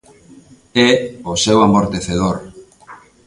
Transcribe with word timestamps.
É 0.89 0.91
o 1.31 1.33
seu 1.43 1.57
amortecedor. 1.61 2.37